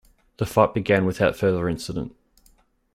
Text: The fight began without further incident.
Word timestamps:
The 0.37 0.47
fight 0.47 0.73
began 0.73 1.05
without 1.05 1.35
further 1.35 1.69
incident. 1.69 2.15